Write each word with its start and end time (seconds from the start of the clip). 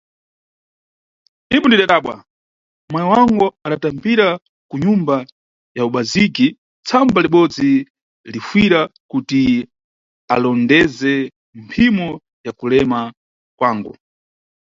Ipo 1.55 1.65
ndidabadwa, 1.67 2.15
mayi 2.91 3.07
wangu 3.13 3.45
adatambira 3.65 4.27
ku 4.69 4.75
nyumba 4.83 5.15
ya 5.77 5.83
ubaziki 5.89 6.47
tsamba 6.85 7.19
libodzi, 7.25 7.71
lifuyira 8.33 8.79
kuti 9.11 9.41
alondoze 10.33 11.13
mphimo 11.63 12.09
ya 12.45 12.51
kulema 12.59 12.99
kwangu. 13.57 13.93